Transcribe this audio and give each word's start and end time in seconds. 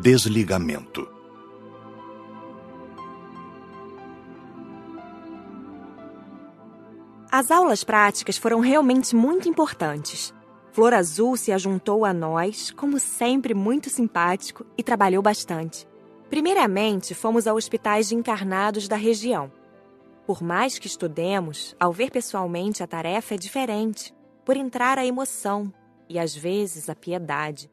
Desligamento. 0.00 1.08
As 7.28 7.50
aulas 7.50 7.82
práticas 7.82 8.38
foram 8.38 8.60
realmente 8.60 9.16
muito 9.16 9.48
importantes. 9.48 10.32
Flor 10.70 10.94
Azul 10.94 11.36
se 11.36 11.50
ajuntou 11.50 12.04
a 12.04 12.12
nós, 12.12 12.70
como 12.70 13.00
sempre, 13.00 13.54
muito 13.54 13.90
simpático 13.90 14.64
e 14.78 14.84
trabalhou 14.84 15.20
bastante. 15.20 15.88
Primeiramente, 16.30 17.12
fomos 17.12 17.48
a 17.48 17.52
hospitais 17.52 18.08
de 18.08 18.14
encarnados 18.14 18.86
da 18.86 18.96
região. 18.96 19.50
Por 20.24 20.40
mais 20.40 20.78
que 20.78 20.86
estudemos, 20.86 21.74
ao 21.80 21.92
ver 21.92 22.12
pessoalmente 22.12 22.84
a 22.84 22.86
tarefa 22.86 23.34
é 23.34 23.36
diferente, 23.36 24.14
por 24.44 24.56
entrar 24.56 24.96
a 24.96 25.04
emoção 25.04 25.74
e 26.08 26.20
às 26.20 26.36
vezes 26.36 26.88
a 26.88 26.94
piedade. 26.94 27.68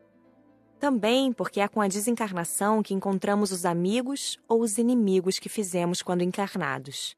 Também 0.85 1.34
porque 1.34 1.59
é 1.59 1.67
com 1.67 1.81
a 1.81 1.88
desencarnação 1.88 2.84
que 2.84 2.93
encontramos 2.93 3.52
os 3.52 3.66
amigos 3.66 4.38
ou 4.48 4.62
os 4.62 4.77
inimigos 4.77 5.39
que 5.39 5.49
fizemos 5.49 6.03
quando 6.03 6.21
encarnados. 6.21 7.16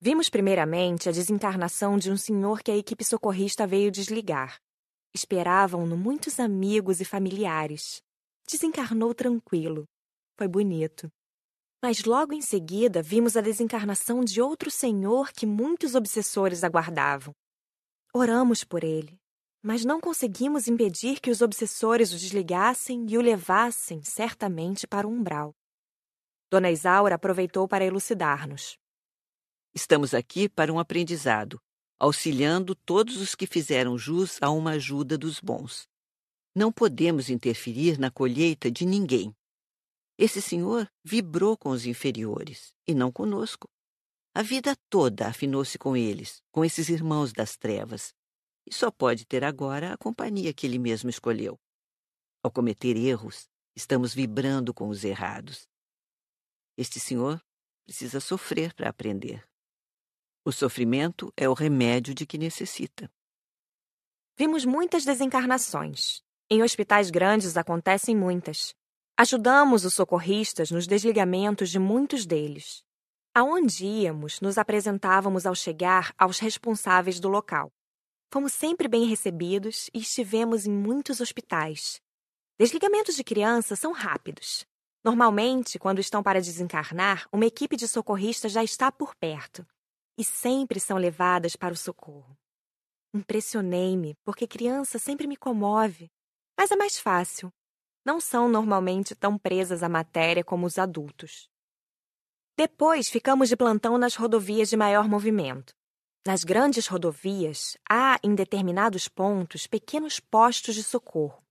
Vimos 0.00 0.30
primeiramente 0.30 1.06
a 1.06 1.12
desencarnação 1.12 1.98
de 1.98 2.10
um 2.10 2.16
senhor 2.16 2.62
que 2.62 2.70
a 2.70 2.76
equipe 2.78 3.04
socorrista 3.04 3.66
veio 3.66 3.90
desligar. 3.90 4.56
Esperavam-no 5.14 5.98
muitos 5.98 6.40
amigos 6.40 6.98
e 7.02 7.04
familiares. 7.04 8.00
Desencarnou 8.50 9.12
tranquilo. 9.14 9.84
Foi 10.38 10.48
bonito. 10.48 11.10
Mas 11.82 12.06
logo 12.06 12.32
em 12.32 12.40
seguida 12.40 13.02
vimos 13.02 13.36
a 13.36 13.42
desencarnação 13.42 14.24
de 14.24 14.40
outro 14.40 14.70
senhor 14.70 15.30
que 15.30 15.44
muitos 15.44 15.94
obsessores 15.94 16.64
aguardavam. 16.64 17.34
Oramos 18.14 18.64
por 18.64 18.82
ele, 18.82 19.17
mas 19.62 19.84
não 19.84 20.00
conseguimos 20.00 20.68
impedir 20.68 21.20
que 21.20 21.30
os 21.30 21.40
obsessores 21.40 22.12
o 22.12 22.16
desligassem 22.16 23.06
e 23.08 23.18
o 23.18 23.20
levassem 23.20 24.02
certamente 24.02 24.86
para 24.86 25.06
o 25.06 25.10
umbral. 25.10 25.54
Dona 26.50 26.70
Isaura 26.70 27.16
aproveitou 27.16 27.68
para 27.68 27.84
elucidar-nos. 27.84 28.78
Estamos 29.74 30.14
aqui 30.14 30.48
para 30.48 30.72
um 30.72 30.78
aprendizado, 30.78 31.60
auxiliando 31.98 32.74
todos 32.74 33.16
os 33.18 33.34
que 33.34 33.46
fizeram 33.46 33.98
jus 33.98 34.38
a 34.40 34.50
uma 34.50 34.72
ajuda 34.72 35.18
dos 35.18 35.40
bons. 35.40 35.86
Não 36.54 36.72
podemos 36.72 37.28
interferir 37.28 37.98
na 37.98 38.10
colheita 38.10 38.70
de 38.70 38.86
ninguém. 38.86 39.34
Esse 40.16 40.40
senhor 40.40 40.90
vibrou 41.04 41.56
com 41.56 41.70
os 41.70 41.86
inferiores 41.86 42.72
e 42.86 42.94
não 42.94 43.12
conosco. 43.12 43.68
A 44.34 44.42
vida 44.42 44.74
toda 44.88 45.28
afinou-se 45.28 45.78
com 45.78 45.96
eles, 45.96 46.42
com 46.50 46.64
esses 46.64 46.88
irmãos 46.88 47.32
das 47.32 47.56
trevas, 47.56 48.14
e 48.68 48.74
só 48.74 48.90
pode 48.90 49.24
ter 49.24 49.44
agora 49.44 49.94
a 49.94 49.96
companhia 49.96 50.52
que 50.52 50.66
ele 50.66 50.78
mesmo 50.78 51.08
escolheu. 51.08 51.58
Ao 52.42 52.50
cometer 52.50 52.96
erros, 52.96 53.48
estamos 53.74 54.12
vibrando 54.12 54.74
com 54.74 54.88
os 54.88 55.04
errados. 55.04 55.66
Este 56.76 57.00
senhor 57.00 57.42
precisa 57.86 58.20
sofrer 58.20 58.74
para 58.74 58.90
aprender. 58.90 59.42
O 60.44 60.52
sofrimento 60.52 61.32
é 61.36 61.48
o 61.48 61.54
remédio 61.54 62.14
de 62.14 62.26
que 62.26 62.36
necessita. 62.36 63.10
Vimos 64.36 64.64
muitas 64.64 65.04
desencarnações. 65.04 66.22
Em 66.50 66.62
hospitais 66.62 67.10
grandes 67.10 67.56
acontecem 67.56 68.16
muitas. 68.16 68.74
Ajudamos 69.16 69.84
os 69.84 69.94
socorristas 69.94 70.70
nos 70.70 70.86
desligamentos 70.86 71.70
de 71.70 71.78
muitos 71.78 72.24
deles. 72.24 72.84
Aonde 73.34 73.84
íamos, 73.84 74.40
nos 74.40 74.58
apresentávamos 74.58 75.44
ao 75.44 75.54
chegar 75.54 76.14
aos 76.16 76.38
responsáveis 76.38 77.18
do 77.18 77.28
local. 77.28 77.72
Fomos 78.30 78.52
sempre 78.52 78.88
bem 78.88 79.06
recebidos 79.06 79.88
e 79.94 80.00
estivemos 80.00 80.66
em 80.66 80.70
muitos 80.70 81.20
hospitais. 81.20 81.98
Desligamentos 82.58 83.16
de 83.16 83.24
crianças 83.24 83.78
são 83.78 83.92
rápidos. 83.92 84.66
Normalmente, 85.02 85.78
quando 85.78 86.00
estão 86.00 86.22
para 86.22 86.40
desencarnar, 86.40 87.26
uma 87.32 87.46
equipe 87.46 87.74
de 87.74 87.88
socorristas 87.88 88.52
já 88.52 88.62
está 88.62 88.92
por 88.92 89.14
perto 89.14 89.66
e 90.18 90.24
sempre 90.24 90.78
são 90.78 90.98
levadas 90.98 91.56
para 91.56 91.72
o 91.72 91.76
socorro. 91.76 92.36
Impressionei-me, 93.14 94.14
porque 94.22 94.46
criança 94.46 94.98
sempre 94.98 95.26
me 95.26 95.36
comove, 95.36 96.10
mas 96.58 96.70
é 96.70 96.76
mais 96.76 96.98
fácil. 96.98 97.50
Não 98.04 98.20
são 98.20 98.48
normalmente 98.48 99.14
tão 99.14 99.38
presas 99.38 99.82
à 99.82 99.88
matéria 99.88 100.44
como 100.44 100.66
os 100.66 100.76
adultos. 100.76 101.48
Depois 102.56 103.08
ficamos 103.08 103.48
de 103.48 103.56
plantão 103.56 103.96
nas 103.96 104.16
rodovias 104.16 104.68
de 104.68 104.76
maior 104.76 105.08
movimento. 105.08 105.77
Nas 106.28 106.44
grandes 106.44 106.86
rodovias, 106.86 107.78
há, 107.88 108.18
em 108.22 108.34
determinados 108.34 109.08
pontos, 109.08 109.66
pequenos 109.66 110.20
postos 110.20 110.74
de 110.74 110.82
socorro. 110.82 111.42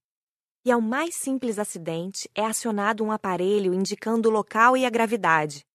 E 0.64 0.70
ao 0.70 0.80
mais 0.80 1.16
simples 1.16 1.58
acidente 1.58 2.30
é 2.32 2.44
acionado 2.44 3.02
um 3.02 3.10
aparelho 3.10 3.74
indicando 3.74 4.28
o 4.28 4.32
local 4.32 4.76
e 4.76 4.86
a 4.86 4.88
gravidade. 4.88 5.66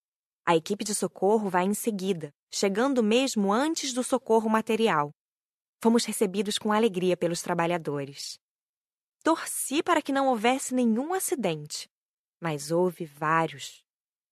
A 0.46 0.56
equipe 0.56 0.86
de 0.86 0.96
socorro 0.96 1.50
vai 1.50 1.66
em 1.66 1.74
seguida, 1.74 2.34
chegando 2.50 3.04
mesmo 3.04 3.52
antes 3.52 3.92
do 3.92 4.06
socorro 4.06 4.50
material. 4.50 5.12
Fomos 5.82 6.06
recebidos 6.06 6.58
com 6.58 6.72
alegria 6.72 7.18
pelos 7.18 7.42
trabalhadores. 7.42 8.40
Torci 9.22 9.84
para 9.84 10.02
que 10.02 10.14
não 10.14 10.30
houvesse 10.30 10.74
nenhum 10.74 11.14
acidente, 11.14 11.90
mas 12.40 12.72
houve 12.72 13.04
vários. 13.04 13.84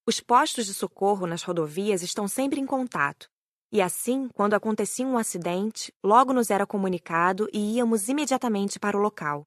Os 0.06 0.18
postos 0.18 0.64
de 0.64 0.72
socorro 0.72 1.26
nas 1.26 1.42
rodovias 1.42 2.00
estão 2.02 2.26
sempre 2.26 2.58
em 2.58 2.64
contato, 2.64 3.30
e 3.72 3.80
assim, 3.80 4.28
quando 4.28 4.52
acontecia 4.52 5.06
um 5.06 5.16
acidente, 5.16 5.90
logo 6.04 6.34
nos 6.34 6.50
era 6.50 6.66
comunicado 6.66 7.48
e 7.52 7.76
íamos 7.76 8.06
imediatamente 8.06 8.78
para 8.78 8.98
o 8.98 9.00
local. 9.00 9.46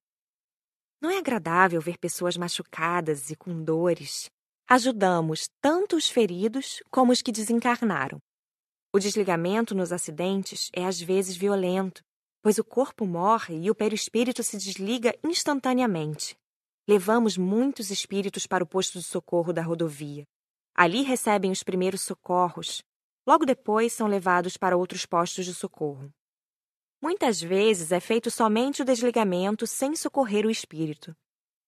Não 1.00 1.12
é 1.12 1.20
agradável 1.20 1.80
ver 1.80 2.00
pessoas 2.00 2.36
machucadas 2.36 3.30
e 3.30 3.36
com 3.36 3.64
dores. 3.64 4.28
Ajudamos 4.68 5.48
tanto 5.62 5.96
os 5.96 6.10
feridos 6.10 6.82
como 6.90 7.12
os 7.12 7.22
que 7.22 7.32
desencarnaram. 7.32 8.18
O 8.92 8.98
desligamento 8.98 9.76
nos 9.76 9.92
acidentes 9.92 10.72
é 10.74 10.86
às 10.86 11.00
vezes 11.00 11.38
violento, 11.38 12.02
pois 12.42 12.58
o 12.58 12.64
corpo 12.64 13.06
morre 13.06 13.60
e 13.60 13.70
o 13.70 13.76
perispírito 13.76 14.42
se 14.42 14.58
desliga 14.58 15.16
instantaneamente. 15.24 16.36
Levamos 16.88 17.38
muitos 17.38 17.92
espíritos 17.92 18.48
para 18.48 18.64
o 18.64 18.68
posto 18.68 18.98
de 18.98 19.04
socorro 19.04 19.54
da 19.54 19.62
rodovia. 19.62 20.24
Ali 20.74 21.04
recebem 21.04 21.52
os 21.52 21.62
primeiros 21.62 22.02
socorros. 22.02 22.82
Logo 23.26 23.46
depois 23.46 23.92
são 23.94 24.08
levados 24.08 24.56
para 24.56 24.78
outros 24.78 25.06
postos 25.06 25.46
de 25.46 25.54
socorro. 25.54 26.14
Muitas 27.02 27.42
vezes 27.42 27.92
é 27.92 28.00
feito 28.00 28.30
somente 28.30 28.82
o 28.82 28.86
desligamento 28.86 29.66
sem 29.66 29.96
socorrer 29.96 30.46
o 30.46 30.52
espírito. 30.52 31.16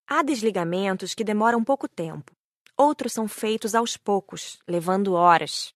Há 0.07 0.21
desligamentos 0.23 1.13
que 1.13 1.23
demoram 1.23 1.63
pouco 1.63 1.87
tempo. 1.87 2.31
Outros 2.77 3.13
são 3.13 3.27
feitos 3.27 3.73
aos 3.73 3.97
poucos, 3.97 4.59
levando 4.67 5.13
horas. 5.13 5.73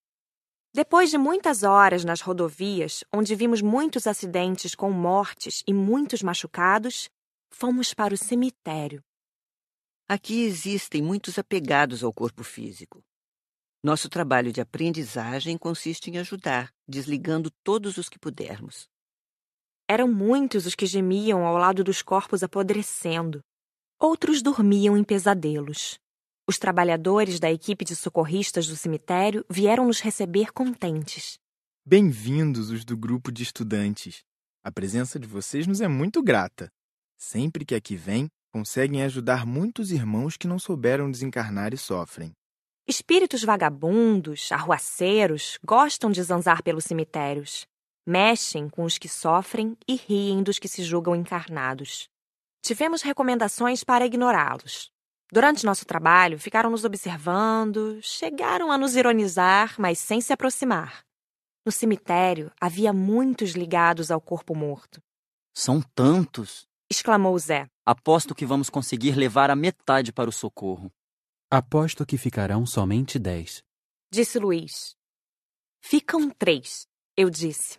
Depois 0.74 1.10
de 1.10 1.18
muitas 1.18 1.64
horas 1.64 2.06
nas 2.06 2.22
rodovias, 2.22 3.04
onde 3.12 3.36
vimos 3.36 3.62
muitos 3.62 4.08
acidentes 4.08 4.74
com 4.74 4.92
mortes 4.92 5.64
e 5.68 5.74
muitos 5.74 6.22
machucados, 6.22 7.10
fomos 7.50 7.94
para 7.94 8.14
o 8.14 8.18
cemitério. 8.18 9.04
Aqui 10.08 10.44
existem 10.44 11.02
muitos 11.02 11.38
apegados 11.38 12.04
ao 12.04 12.14
corpo 12.14 12.44
físico. 12.44 13.04
Nosso 13.84 14.08
trabalho 14.10 14.52
de 14.52 14.62
aprendizagem 14.62 15.58
consiste 15.58 16.12
em 16.12 16.20
ajudar, 16.20 16.72
desligando 16.88 17.50
todos 17.64 17.98
os 17.98 18.08
que 18.08 18.20
pudermos. 18.20 18.88
Eram 19.90 20.08
muitos 20.08 20.68
os 20.68 20.76
que 20.76 20.86
gemiam 20.86 21.44
ao 21.48 21.58
lado 21.58 21.84
dos 21.84 22.04
corpos 22.04 22.44
apodrecendo. 22.44 23.42
Outros 24.00 24.44
dormiam 24.44 24.96
em 24.96 25.04
pesadelos. 25.04 26.00
Os 26.48 26.60
trabalhadores 26.60 27.40
da 27.40 27.52
equipe 27.52 27.84
de 27.84 27.96
socorristas 27.96 28.68
do 28.68 28.76
cemitério 28.76 29.44
vieram 29.50 29.88
nos 29.88 30.00
receber 30.00 30.52
contentes. 30.54 31.40
Bem-vindos 31.84 32.70
os 32.70 32.86
do 32.86 32.96
grupo 32.96 33.32
de 33.32 33.42
estudantes. 33.42 34.22
A 34.64 34.72
presença 34.72 35.18
de 35.18 35.26
vocês 35.28 35.66
nos 35.66 35.82
é 35.82 35.88
muito 35.88 36.22
grata. 36.22 36.72
Sempre 37.18 37.66
que 37.66 37.74
aqui 37.74 37.96
vêm, 37.96 38.30
conseguem 38.52 39.02
ajudar 39.02 39.44
muitos 39.44 39.92
irmãos 39.92 40.38
que 40.38 40.48
não 40.48 40.60
souberam 40.60 41.10
desencarnar 41.10 41.74
e 41.74 41.78
sofrem. 41.78 42.32
Espíritos 42.92 43.42
vagabundos, 43.42 44.52
arruaceiros, 44.52 45.58
gostam 45.64 46.12
de 46.12 46.22
zanzar 46.22 46.62
pelos 46.62 46.84
cemitérios. 46.84 47.66
Mexem 48.06 48.68
com 48.68 48.84
os 48.84 48.98
que 48.98 49.08
sofrem 49.08 49.78
e 49.88 49.96
riem 49.96 50.44
dos 50.44 50.60
que 50.60 50.68
se 50.68 50.84
julgam 50.84 51.16
encarnados. 51.16 52.10
Tivemos 52.62 53.02
recomendações 53.02 53.82
para 53.82 54.06
ignorá-los. 54.06 54.92
Durante 55.32 55.66
nosso 55.66 55.86
trabalho, 55.86 56.38
ficaram 56.38 56.70
nos 56.70 56.84
observando, 56.84 57.98
chegaram 58.02 58.70
a 58.70 58.78
nos 58.78 58.98
ironizar, 58.98 59.76
mas 59.80 59.98
sem 59.98 60.20
se 60.20 60.34
aproximar. 60.34 61.06
No 61.66 61.72
cemitério 61.72 62.52
havia 62.60 62.92
muitos 62.92 63.52
ligados 63.52 64.12
ao 64.12 64.20
corpo 64.20 64.54
morto. 64.54 65.02
São 65.56 65.82
tantos! 65.96 66.68
exclamou 66.90 67.40
Zé. 67.40 67.68
Aposto 67.86 68.36
que 68.36 68.46
vamos 68.46 68.70
conseguir 68.70 69.16
levar 69.16 69.50
a 69.50 69.56
metade 69.56 70.12
para 70.12 70.30
o 70.30 70.34
socorro. 70.34 70.92
Aposto 71.54 72.06
que 72.06 72.18
ficarão 72.18 72.66
somente 72.66 73.20
dez, 73.20 73.62
disse 74.10 74.40
Luiz. 74.40 74.96
Ficam 75.82 76.30
três, 76.30 76.88
eu 77.18 77.30
disse. 77.30 77.78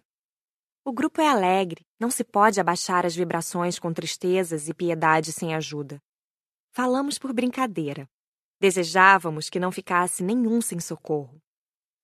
O 0.85 0.93
grupo 0.93 1.23
é 1.23 1.29
alegre, 1.29 1.87
não 1.99 2.11
se 2.11 2.23
pode 2.23 2.61
abaixar 2.61 3.07
as 3.07 3.17
vibrações 3.17 3.79
com 3.79 3.91
tristezas 3.91 4.69
e 4.69 4.75
piedade 4.75 5.33
sem 5.33 5.55
ajuda. 5.55 5.99
Falamos 6.71 7.19
por 7.19 7.33
brincadeira. 7.33 8.07
Desejávamos 8.61 9.49
que 9.49 9.59
não 9.59 9.73
ficasse 9.73 10.23
nenhum 10.23 10.61
sem 10.61 10.79
socorro. 10.79 11.41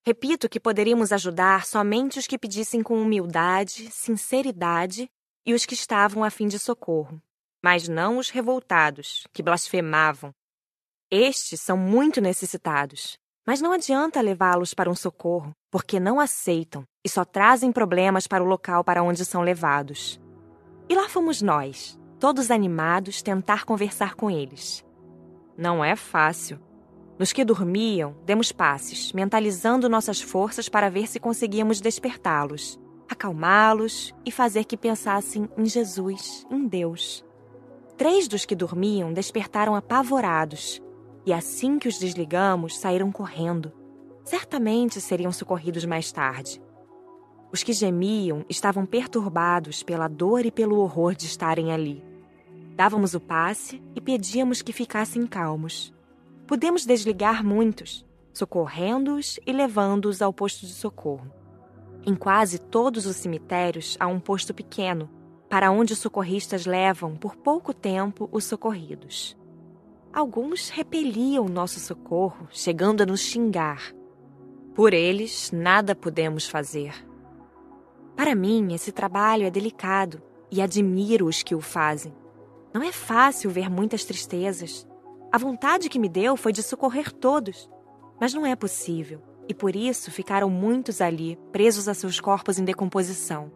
Repito 0.07 0.49
que 0.49 0.59
poderíamos 0.59 1.13
ajudar 1.13 1.67
somente 1.67 2.19
os 2.19 2.27
que 2.27 2.39
pedissem 2.39 2.83
com 2.83 2.99
humildade, 2.99 3.91
sinceridade 3.91 5.07
e 5.45 5.53
os 5.53 5.67
que 5.67 5.75
estavam 5.75 6.25
a 6.25 6.31
fim 6.31 6.49
de 6.49 6.59
socorro, 6.59 7.23
mas 7.63 7.87
não 7.89 8.17
os 8.17 8.31
revoltados, 8.31 9.27
que 9.35 9.43
blasfemavam. 9.43 10.35
Estes 11.11 11.63
são 11.63 11.75
muito 11.75 12.21
necessitados, 12.21 13.19
mas 13.47 13.63
não 13.63 13.73
adianta 13.73 14.21
levá-los 14.21 14.75
para 14.75 14.91
um 14.91 14.95
socorro, 14.95 15.53
porque 15.71 15.99
não 15.99 16.21
aceitam 16.21 16.85
e 17.03 17.09
só 17.09 17.25
trazem 17.25 17.73
problemas 17.73 18.27
para 18.27 18.45
o 18.45 18.47
local 18.47 18.85
para 18.85 19.03
onde 19.03 19.25
são 19.25 19.41
levados. 19.41 20.21
E 20.87 20.95
lá 20.95 21.09
fomos 21.09 21.41
nós, 21.41 21.99
todos 22.21 22.51
animados, 22.51 23.23
tentar 23.23 23.65
conversar 23.65 24.17
com 24.17 24.31
eles. 24.31 24.85
Não 25.57 25.83
é 25.83 25.97
fácil. 25.97 26.61
Nos 27.19 27.33
que 27.33 27.43
dormiam, 27.43 28.15
demos 28.27 28.53
passes, 28.53 29.11
mentalizando 29.15 29.89
nossas 29.89 30.21
forças 30.21 30.69
para 30.69 30.91
ver 30.91 31.07
se 31.07 31.19
conseguíamos 31.19 31.81
despertá-los, 31.81 32.79
acalmá-los 33.09 34.13
e 34.27 34.31
fazer 34.31 34.65
que 34.65 34.77
pensassem 34.77 35.49
em 35.57 35.65
Jesus, 35.65 36.47
em 36.51 36.69
Deus. 36.69 37.25
Três 37.97 38.29
dos 38.29 38.45
que 38.45 38.55
dormiam 38.55 39.11
despertaram 39.11 39.75
apavorados, 39.75 40.83
e 41.29 41.33
assim 41.35 41.79
que 41.79 41.87
os 41.87 41.99
desligamos, 41.99 42.79
saíram 42.79 43.13
correndo. 43.13 43.71
Certamente 44.25 44.99
seriam 44.99 45.31
socorridos 45.31 45.85
mais 45.85 46.11
tarde. 46.11 46.59
Os 47.53 47.63
que 47.63 47.75
gemiam 47.75 48.47
estavam 48.49 48.87
perturbados 48.87 49.83
pela 49.83 50.09
dor 50.09 50.47
e 50.47 50.51
pelo 50.51 50.79
horror 50.79 51.15
de 51.15 51.27
estarem 51.27 51.71
ali. 51.71 52.03
Dávamos 52.75 53.13
o 53.13 53.21
passe 53.21 53.83
e 53.95 54.01
pedíamos 54.01 54.63
que 54.63 54.73
ficassem 54.73 55.27
calmos. 55.27 55.93
Pudemos 56.47 56.87
desligar 56.87 57.45
muitos, 57.45 58.07
socorrendo-os 58.33 59.39
e 59.47 59.53
levando-os 59.53 60.23
ao 60.23 60.33
posto 60.33 60.65
de 60.65 60.73
socorro. 60.73 61.31
Em 62.07 62.15
quase 62.15 62.59
todos 62.59 63.05
os 63.05 63.17
cemitérios 63.17 63.99
há 64.01 64.07
um 64.07 64.19
posto 64.19 64.55
pequeno, 64.55 65.11
para 65.47 65.71
onde 65.71 65.93
os 65.93 65.99
socorristas 65.99 66.65
levam 66.65 67.17
por 67.17 67.37
pouco 67.37 67.75
tempo 67.75 68.31
os 68.33 68.45
socorridos. 68.45 69.37
Alguns 70.13 70.71
repeliam 70.71 71.49
nosso 71.49 71.79
socorro, 71.79 72.49
chegando 72.51 73.03
a 73.03 73.07
nos 73.07 73.21
xingar. 73.21 73.93
Por 74.75 74.95
eles, 74.95 75.51
nada 75.53 75.95
podemos 75.95 76.49
fazer. 76.49 76.95
Para 78.17 78.35
mim, 78.35 78.73
esse 78.73 78.91
trabalho 78.91 79.45
é 79.45 79.51
delicado 79.51 80.23
e 80.51 80.63
admiro 80.63 81.27
os 81.27 81.43
que 81.43 81.55
o 81.55 81.61
fazem. 81.61 82.13
Não 82.73 82.83
é 82.83 82.91
fácil 82.91 83.51
ver 83.51 83.71
muitas 83.71 84.05
tristezas. 84.05 84.87
A 85.31 85.39
vontade 85.39 85.89
que 85.89 85.99
me 85.99 86.09
deu 86.09 86.37
foi 86.37 86.53
de 86.53 86.63
socorrer 86.63 87.13
todos, 87.13 87.69
mas 88.21 88.33
não 88.33 88.47
é 88.47 88.57
possível, 88.57 89.23
e 89.47 89.55
por 89.55 89.77
isso 89.77 90.11
ficaram 90.11 90.49
muitos 90.49 91.01
ali, 91.01 91.39
presos 91.53 91.87
a 91.87 91.95
seus 91.95 92.19
corpos 92.19 92.59
em 92.59 92.65
decomposição. 92.65 93.53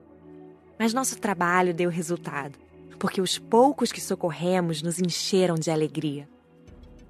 Mas 0.79 0.95
nosso 0.95 1.19
trabalho 1.19 1.75
deu 1.75 1.91
resultado, 1.91 2.59
porque 2.99 3.21
os 3.21 3.39
poucos 3.39 3.91
que 3.91 4.01
socorremos 4.01 4.83
nos 4.83 4.99
encheram 4.99 5.55
de 5.55 5.71
alegria. 5.71 6.29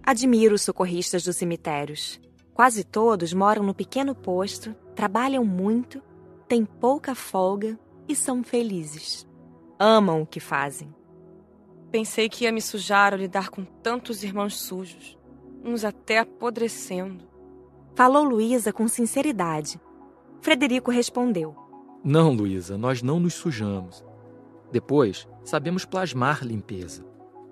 Admiro 0.05 0.55
os 0.55 0.63
socorristas 0.63 1.23
dos 1.23 1.37
cemitérios. 1.37 2.21
Quase 2.53 2.85
todos 2.85 3.33
moram 3.33 3.63
no 3.63 3.75
pequeno 3.75 4.15
posto, 4.15 4.75
trabalham 4.95 5.45
muito, 5.45 6.03
têm 6.49 6.65
pouca 6.65 7.15
folga 7.15 7.79
e 8.09 8.15
são 8.15 8.43
felizes. 8.43 9.27
Amam 9.79 10.23
o 10.23 10.27
que 10.27 10.41
fazem. 10.41 10.93
Pensei 11.91 12.29
que 12.29 12.45
ia 12.45 12.53
me 12.53 12.61
sujar 12.61 13.13
ao 13.13 13.19
lidar 13.19 13.49
com 13.49 13.65
tantos 13.65 14.25
irmãos 14.25 14.59
sujos, 14.61 15.19
uns 15.65 15.85
até 15.85 16.19
apodrecendo. 16.19 17.25
Falou 17.95 18.25
Luísa 18.25 18.73
com 18.73 18.89
sinceridade. 18.89 19.81
Frederico 20.41 20.91
respondeu: 20.91 21.55
Não, 22.03 22.33
Luísa, 22.33 22.77
nós 22.77 23.03
não 23.03 23.21
nos 23.21 23.35
sujamos. 23.35 24.05
Depois, 24.73 25.29
sabemos 25.45 25.85
plasmar 25.85 26.43
limpeza, 26.43 27.05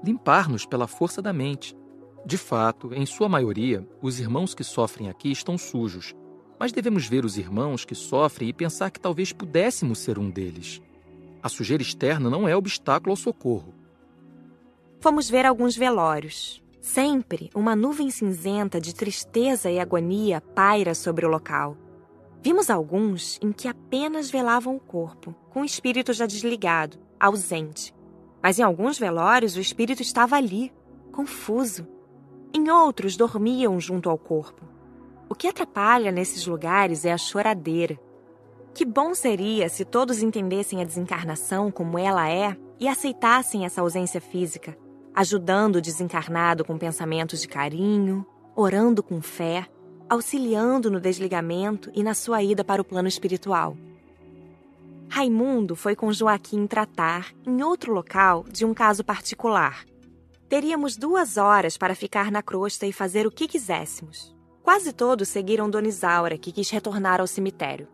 limpar-nos 0.03 0.65
pela 0.67 0.87
força 0.87 1.21
da 1.21 1.33
mente. 1.33 1.77
De 2.25 2.37
fato, 2.37 2.93
em 2.95 3.07
sua 3.07 3.29
maioria, 3.29 3.87
os 4.03 4.21
irmãos 4.21 4.55
que 4.55 4.63
sofrem 4.63 5.09
aqui 5.09 5.31
estão 5.31 5.57
sujos, 5.57 6.15
mas 6.59 6.73
devemos 6.73 7.07
ver 7.07 7.25
os 7.25 7.39
irmãos 7.39 7.85
que 7.85 7.95
sofrem 7.95 8.51
e 8.51 8.53
pensar 8.53 8.91
que 8.91 9.01
talvez 9.01 9.33
pudéssemos 9.33 9.99
ser 9.99 10.19
um 10.19 10.29
deles. 10.29 10.83
A 11.43 11.49
sujeira 11.49 11.83
externa 11.83 12.29
não 12.29 12.47
é 12.47 12.55
obstáculo 12.55 13.13
ao 13.13 13.17
socorro. 13.17 13.75
Fomos 15.01 15.31
ver 15.31 15.47
alguns 15.47 15.75
velórios. 15.75 16.63
Sempre 16.83 17.51
uma 17.55 17.75
nuvem 17.75 18.11
cinzenta 18.11 18.79
de 18.79 18.95
tristeza 18.95 19.71
e 19.71 19.79
agonia 19.79 20.41
paira 20.41 20.95
sobre 20.95 21.25
o 21.25 21.29
local. 21.31 21.77
Vimos 22.43 22.69
alguns 22.69 23.39
em 23.43 23.53
que 23.53 23.69
apenas 23.69 24.31
velavam 24.31 24.77
o 24.77 24.81
corpo, 24.81 25.35
com 25.51 25.63
o 25.63 25.65
espírito 25.65 26.13
já 26.13 26.27
desligado, 26.27 26.99
ausente. 27.19 27.95
Mas 28.43 28.59
em 28.59 28.63
alguns 28.63 28.99
velórios 28.99 29.57
o 29.57 29.61
espírito 29.61 30.03
estava 30.03 30.37
ali, 30.37 30.73
confuso. 31.13 31.87
Em 32.53 32.69
outros 32.71 33.17
dormiam 33.17 33.79
junto 33.79 34.11
ao 34.11 34.19
corpo. 34.19 34.65
O 35.29 35.35
que 35.35 35.47
atrapalha 35.47 36.11
nesses 36.11 36.47
lugares 36.47 37.05
é 37.05 37.13
a 37.13 37.19
choradeira. 37.19 37.99
Que 38.75 38.85
bom 38.85 39.15
seria 39.15 39.69
se 39.69 39.85
todos 39.85 40.23
entendessem 40.23 40.81
a 40.81 40.85
desencarnação 40.85 41.71
como 41.71 41.99
ela 41.99 42.29
é 42.29 42.57
e 42.81 42.89
aceitassem 42.89 43.65
essa 43.65 43.81
ausência 43.81 44.21
física, 44.21 44.77
ajudando 45.15 45.77
o 45.77 45.81
desencarnado 45.81 46.65
com 46.65 46.77
pensamentos 46.77 47.41
de 47.41 47.49
carinho, 47.49 48.27
orando 48.57 49.03
com 49.03 49.21
fé, 49.21 49.67
auxiliando 50.09 50.91
no 50.91 51.01
desligamento 51.01 51.91
e 51.95 52.03
na 52.03 52.15
sua 52.15 52.43
ida 52.43 52.65
para 52.65 52.83
o 52.83 52.85
plano 52.85 53.07
espiritual. 53.07 53.77
Raimundo 55.09 55.77
foi 55.77 55.95
com 55.95 56.13
Joaquim 56.13 56.67
tratar, 56.67 57.33
em 57.47 57.63
outro 57.63 57.93
local, 57.93 58.45
de 58.51 58.65
um 58.65 58.75
caso 58.75 59.05
particular. 59.05 59.85
Teríamos 60.51 60.97
duas 60.97 61.37
horas 61.37 61.79
para 61.79 61.95
ficar 61.95 62.29
na 62.33 62.43
crosta 62.43 62.85
e 62.85 62.93
fazer 62.93 63.25
o 63.25 63.31
que 63.31 63.47
quiséssemos. 63.47 64.35
Quase 64.65 64.93
todos 64.93 65.29
seguiram 65.29 65.71
Dona 65.71 65.87
Isaura, 65.87 66.37
que 66.37 66.51
quis 66.51 66.69
retornar 66.69 67.21
ao 67.21 67.27
cemitério. 67.29 67.87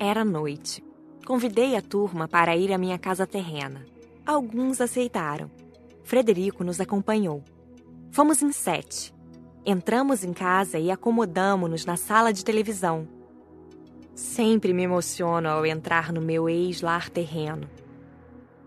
Era 0.00 0.24
noite. 0.24 0.84
Convidei 1.24 1.76
a 1.76 1.80
turma 1.80 2.26
para 2.26 2.56
ir 2.56 2.72
à 2.72 2.76
minha 2.76 2.98
casa 2.98 3.24
terrena. 3.24 3.86
Alguns 4.26 4.80
aceitaram. 4.80 5.48
Frederico 6.02 6.64
nos 6.64 6.80
acompanhou. 6.80 7.40
Fomos 8.10 8.42
em 8.42 8.50
sete. 8.50 9.14
Entramos 9.64 10.24
em 10.24 10.32
casa 10.32 10.76
e 10.76 10.90
acomodamos-nos 10.90 11.86
na 11.86 11.96
sala 11.96 12.32
de 12.32 12.44
televisão. 12.44 13.06
Sempre 14.12 14.72
me 14.72 14.82
emociono 14.82 15.48
ao 15.48 15.64
entrar 15.64 16.12
no 16.12 16.20
meu 16.20 16.48
ex-lar 16.48 17.08
terreno. 17.08 17.70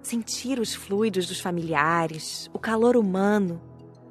Sentir 0.10 0.60
os 0.60 0.74
fluidos 0.74 1.28
dos 1.28 1.40
familiares, 1.40 2.50
o 2.52 2.58
calor 2.58 2.98
humano, 2.98 3.62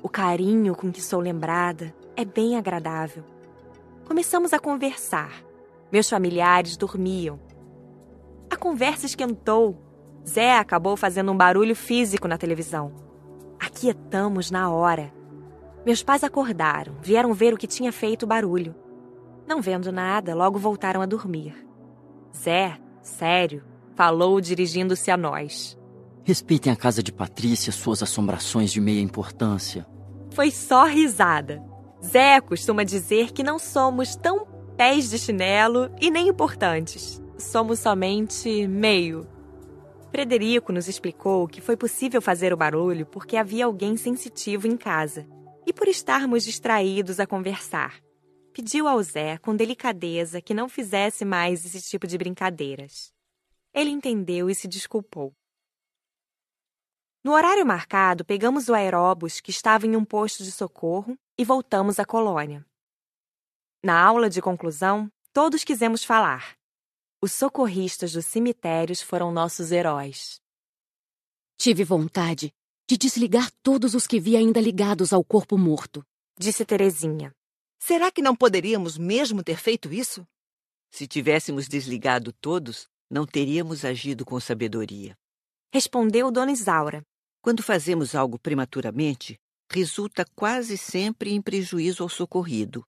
o 0.00 0.08
carinho 0.08 0.72
com 0.76 0.92
que 0.92 1.02
sou 1.02 1.18
lembrada 1.18 1.92
é 2.14 2.24
bem 2.24 2.56
agradável. 2.56 3.24
Começamos 4.06 4.52
a 4.52 4.60
conversar. 4.60 5.42
Meus 5.90 6.08
familiares 6.08 6.76
dormiam. 6.76 7.40
A 8.48 8.54
conversa 8.54 9.06
esquentou. 9.06 9.76
Zé 10.24 10.56
acabou 10.56 10.96
fazendo 10.96 11.32
um 11.32 11.36
barulho 11.36 11.74
físico 11.74 12.28
na 12.28 12.38
televisão. 12.38 12.94
Aquietamos 13.58 14.52
na 14.52 14.70
hora. 14.70 15.12
Meus 15.84 16.00
pais 16.00 16.22
acordaram, 16.22 16.94
vieram 17.02 17.34
ver 17.34 17.52
o 17.52 17.58
que 17.58 17.66
tinha 17.66 17.90
feito 17.90 18.22
o 18.22 18.28
barulho. 18.28 18.72
Não 19.48 19.60
vendo 19.60 19.90
nada, 19.90 20.32
logo 20.32 20.60
voltaram 20.60 21.02
a 21.02 21.06
dormir. 21.06 21.56
Zé, 22.32 22.78
sério, 23.02 23.64
falou 23.96 24.40
dirigindo-se 24.40 25.10
a 25.10 25.16
nós. 25.16 25.76
Respeitem 26.28 26.70
a 26.70 26.76
casa 26.76 27.02
de 27.02 27.10
Patrícia, 27.10 27.72
suas 27.72 28.02
assombrações 28.02 28.70
de 28.70 28.82
meia 28.82 29.00
importância. 29.00 29.86
Foi 30.34 30.50
só 30.50 30.84
risada. 30.84 31.64
Zé 32.04 32.38
costuma 32.42 32.84
dizer 32.84 33.32
que 33.32 33.42
não 33.42 33.58
somos 33.58 34.14
tão 34.14 34.46
pés 34.76 35.08
de 35.08 35.18
chinelo 35.18 35.90
e 35.98 36.10
nem 36.10 36.28
importantes. 36.28 37.18
Somos 37.38 37.78
somente 37.78 38.68
meio. 38.68 39.26
Frederico 40.10 40.70
nos 40.70 40.86
explicou 40.86 41.48
que 41.48 41.62
foi 41.62 41.78
possível 41.78 42.20
fazer 42.20 42.52
o 42.52 42.58
barulho 42.58 43.06
porque 43.06 43.34
havia 43.34 43.64
alguém 43.64 43.96
sensitivo 43.96 44.66
em 44.66 44.76
casa 44.76 45.26
e 45.66 45.72
por 45.72 45.88
estarmos 45.88 46.44
distraídos 46.44 47.18
a 47.18 47.26
conversar. 47.26 48.02
Pediu 48.52 48.86
ao 48.86 49.02
Zé, 49.02 49.38
com 49.38 49.56
delicadeza, 49.56 50.42
que 50.42 50.52
não 50.52 50.68
fizesse 50.68 51.24
mais 51.24 51.64
esse 51.64 51.80
tipo 51.88 52.06
de 52.06 52.18
brincadeiras. 52.18 53.14
Ele 53.72 53.88
entendeu 53.88 54.50
e 54.50 54.54
se 54.54 54.68
desculpou. 54.68 55.32
No 57.24 57.32
horário 57.32 57.66
marcado, 57.66 58.24
pegamos 58.24 58.68
o 58.68 58.74
aeróbus 58.74 59.40
que 59.40 59.50
estava 59.50 59.86
em 59.86 59.96
um 59.96 60.04
posto 60.04 60.44
de 60.44 60.52
socorro 60.52 61.18
e 61.36 61.44
voltamos 61.44 61.98
à 61.98 62.04
colônia. 62.04 62.64
Na 63.82 64.00
aula 64.00 64.30
de 64.30 64.40
conclusão, 64.40 65.10
todos 65.32 65.64
quisemos 65.64 66.04
falar. 66.04 66.56
Os 67.20 67.32
socorristas 67.32 68.12
dos 68.12 68.26
cemitérios 68.26 69.02
foram 69.02 69.32
nossos 69.32 69.72
heróis. 69.72 70.40
Tive 71.56 71.82
vontade 71.82 72.52
de 72.88 72.96
desligar 72.96 73.50
todos 73.62 73.94
os 73.94 74.06
que 74.06 74.20
vi 74.20 74.36
ainda 74.36 74.60
ligados 74.60 75.12
ao 75.12 75.24
corpo 75.24 75.58
morto, 75.58 76.04
disse 76.38 76.64
Terezinha. 76.64 77.32
Será 77.78 78.10
que 78.10 78.22
não 78.22 78.34
poderíamos 78.34 78.96
mesmo 78.96 79.42
ter 79.42 79.58
feito 79.58 79.92
isso? 79.92 80.26
Se 80.90 81.06
tivéssemos 81.06 81.68
desligado 81.68 82.32
todos, 82.32 82.88
não 83.10 83.26
teríamos 83.26 83.84
agido 83.84 84.24
com 84.24 84.38
sabedoria. 84.40 85.16
Respondeu 85.72 86.30
Dona 86.30 86.50
Isaura. 86.50 87.02
Quando 87.42 87.62
fazemos 87.62 88.14
algo 88.14 88.38
prematuramente, 88.38 89.38
resulta 89.70 90.24
quase 90.34 90.78
sempre 90.78 91.30
em 91.30 91.42
prejuízo 91.42 92.02
ao 92.02 92.08
socorrido. 92.08 92.82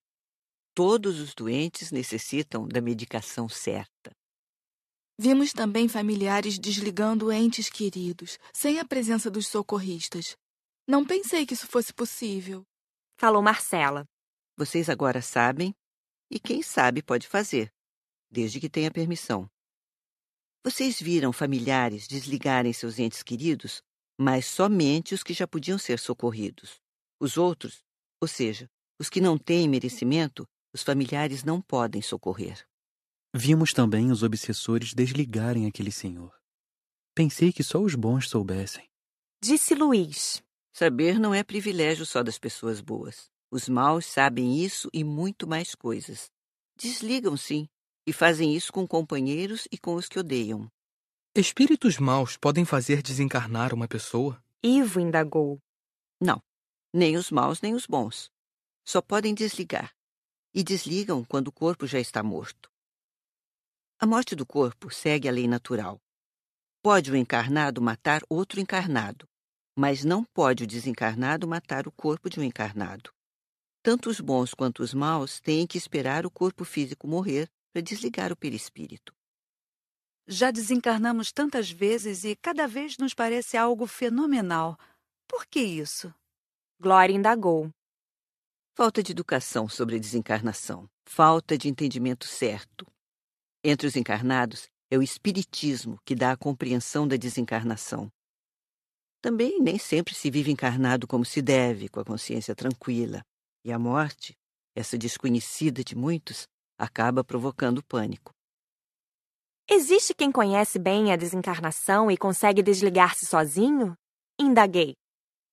Todos 0.75 1.20
os 1.20 1.34
doentes 1.34 1.90
necessitam 1.90 2.66
da 2.66 2.80
medicação 2.80 3.50
certa. 3.50 4.12
Vimos 5.18 5.52
também 5.52 5.88
familiares 5.88 6.58
desligando 6.58 7.30
entes 7.30 7.68
queridos, 7.68 8.38
sem 8.50 8.78
a 8.78 8.84
presença 8.87 9.30
dos 9.30 9.46
socorristas. 9.46 10.34
Não 10.88 11.04
pensei 11.04 11.44
que 11.44 11.52
isso 11.52 11.66
fosse 11.66 11.92
possível. 11.92 12.64
Falou 13.18 13.42
Marcela. 13.42 14.06
Vocês 14.56 14.88
agora 14.88 15.20
sabem, 15.20 15.75
e 16.30 16.40
quem 16.40 16.62
sabe 16.62 17.02
pode 17.02 17.28
fazer, 17.28 17.70
desde 18.30 18.58
que 18.58 18.70
tenha 18.70 18.90
permissão. 18.90 19.46
Vocês 20.62 21.00
viram 21.00 21.33
familiares 21.33 22.07
desligarem 22.07 22.73
seus 22.73 22.99
entes 22.99 23.23
queridos, 23.23 23.83
mas 24.19 24.45
somente 24.45 25.14
os 25.14 25.23
que 25.23 25.33
já 25.33 25.47
podiam 25.47 25.79
ser 25.79 25.99
socorridos. 25.99 26.79
Os 27.19 27.38
outros, 27.38 27.83
ou 28.21 28.29
seja, 28.29 28.69
os 28.99 29.09
que 29.09 29.23
não 29.23 29.38
têm 29.38 29.67
merecimento, 29.67 30.47
os 30.75 30.83
familiares 30.83 31.43
não 31.43 31.62
podem 31.62 32.02
socorrer. 32.02 32.62
Vimos 33.35 33.73
também 33.73 34.11
os 34.11 34.23
obsessores 34.23 34.93
desligarem 34.93 35.67
aquele 35.67 35.90
senhor. 35.90 36.38
Pensei 37.14 37.52
que 37.52 37.64
só 37.64 37.81
os 37.81 37.95
bons 37.95 38.29
soubessem. 38.29 38.87
Disse 39.43 39.75
Luiz. 39.75 40.43
Saber 40.73 41.19
não 41.19 41.35
é 41.35 41.43
privilégio 41.43 42.05
só 42.05 42.23
das 42.23 42.38
pessoas 42.38 42.81
boas. 42.81 43.31
Os 43.50 43.69
maus 43.69 44.05
sabem 44.05 44.62
isso 44.62 44.90
e 44.93 45.02
muito 45.02 45.47
mais 45.47 45.75
coisas. 45.75 46.31
Desligam, 46.76 47.37
sim, 47.37 47.67
e 48.07 48.12
fazem 48.12 48.54
isso 48.54 48.73
com 48.73 48.87
companheiros 48.87 49.66
e 49.71 49.78
com 49.78 49.95
os 49.95 50.09
que 50.09 50.19
odeiam. 50.19 50.71
Espíritos 51.35 51.99
maus 51.99 52.37
podem 52.37 52.64
fazer 52.64 53.02
desencarnar 53.02 53.73
uma 53.73 53.87
pessoa? 53.87 54.42
Ivo 54.62 54.99
indagou. 54.99 55.61
Não, 56.21 56.42
nem 56.92 57.16
os 57.16 57.30
maus 57.30 57.61
nem 57.61 57.75
os 57.75 57.87
bons. 57.87 58.30
Só 58.85 59.00
podem 59.00 59.35
desligar. 59.35 59.95
E 60.52 60.64
desligam 60.64 61.25
quando 61.25 61.49
o 61.49 61.52
corpo 61.52 61.87
já 61.87 62.00
está 62.00 62.23
morto. 62.23 62.69
A 64.00 64.07
morte 64.07 64.35
do 64.35 64.45
corpo 64.45 64.92
segue 64.92 65.28
a 65.28 65.33
lei 65.33 65.47
natural. 65.47 66.00
Pode 66.83 67.12
o 67.12 67.16
encarnado 67.16 67.80
matar 67.80 68.23
outro 68.28 68.59
encarnado, 68.59 69.28
mas 69.76 70.04
não 70.04 70.25
pode 70.25 70.64
o 70.64 70.66
desencarnado 70.66 71.47
matar 71.47 71.87
o 71.87 71.92
corpo 71.92 72.28
de 72.28 72.40
um 72.40 72.42
encarnado. 72.42 73.12
Tanto 73.83 74.11
os 74.11 74.21
bons 74.21 74.52
quanto 74.52 74.83
os 74.83 74.92
maus 74.92 75.40
têm 75.40 75.66
que 75.66 75.78
esperar 75.78 76.26
o 76.26 76.30
corpo 76.30 76.64
físico 76.64 77.07
morrer 77.07 77.49
para 77.72 77.82
desligar 77.82 78.32
o 78.32 78.36
perispírito. 78.36 79.14
Já 80.26 80.50
desencarnamos 80.50 81.32
tantas 81.32 81.70
vezes 81.70 82.24
e 82.24 82.36
cada 82.36 82.66
vez 82.66 82.96
nos 82.98 83.14
parece 83.14 83.56
algo 83.56 83.86
fenomenal. 83.86 84.78
Por 85.26 85.46
que 85.46 85.60
isso? 85.60 86.14
Glória 86.80 87.14
indagou. 87.14 87.70
Falta 88.74 89.02
de 89.02 89.12
educação 89.12 89.68
sobre 89.68 89.96
a 89.96 89.98
desencarnação, 89.98 90.88
falta 91.04 91.58
de 91.58 91.68
entendimento 91.68 92.26
certo, 92.26 92.86
entre 93.62 93.86
os 93.86 93.94
encarnados, 93.94 94.70
é 94.90 94.96
o 94.96 95.02
Espiritismo 95.02 96.00
que 96.04 96.14
dá 96.14 96.32
a 96.32 96.36
compreensão 96.36 97.06
da 97.06 97.16
desencarnação. 97.16 98.10
Também 99.20 99.60
nem 99.60 99.78
sempre 99.78 100.14
se 100.14 100.30
vive 100.30 100.50
encarnado 100.50 101.06
como 101.06 101.26
se 101.26 101.42
deve, 101.42 101.90
com 101.90 102.00
a 102.00 102.04
consciência 102.04 102.54
tranquila. 102.54 103.22
E 103.62 103.70
a 103.70 103.78
morte, 103.78 104.34
essa 104.74 104.96
desconhecida 104.96 105.84
de 105.84 105.94
muitos, 105.94 106.48
acaba 106.80 107.22
provocando 107.22 107.84
pânico. 107.84 108.32
Existe 109.68 110.14
quem 110.14 110.32
conhece 110.32 110.78
bem 110.78 111.12
a 111.12 111.16
desencarnação 111.16 112.10
e 112.10 112.16
consegue 112.16 112.62
desligar-se 112.62 113.26
sozinho? 113.26 113.94
Indaguei. 114.38 114.94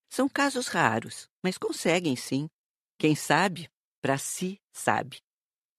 São 0.09 0.27
casos 0.29 0.67
raros, 0.67 1.27
mas 1.43 1.57
conseguem 1.57 2.15
sim. 2.15 2.47
Quem 2.97 3.15
sabe, 3.15 3.69
para 4.01 4.17
si 4.17 4.57
sabe. 4.73 5.17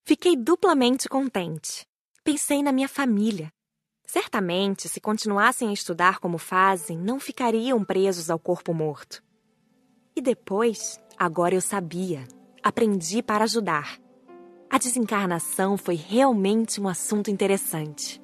Fiquei 0.05 0.37
duplamente 0.37 1.09
contente. 1.09 1.85
Pensei 2.23 2.63
na 2.63 2.71
minha 2.71 2.89
família. 2.89 3.51
Certamente, 4.07 4.89
se 4.89 5.01
continuassem 5.01 5.71
a 5.71 5.73
estudar 5.73 6.19
como 6.19 6.39
fazem, 6.39 6.97
não 6.97 7.19
ficariam 7.19 7.85
presos 7.85 8.31
ao 8.31 8.39
corpo 8.39 8.73
morto. 8.73 9.23
E 10.15 10.21
depois, 10.21 10.99
agora 11.17 11.55
eu 11.55 11.61
sabia. 11.61 12.27
Aprendi 12.63 13.23
para 13.23 13.45
ajudar. 13.45 13.99
A 14.71 14.77
desencarnação 14.77 15.79
foi 15.79 15.95
realmente 15.95 16.79
um 16.79 16.89
assunto 16.89 17.31
interessante. 17.31 18.21